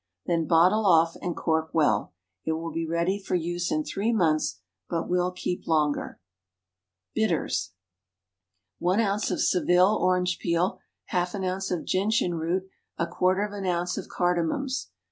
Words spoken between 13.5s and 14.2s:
an ounce of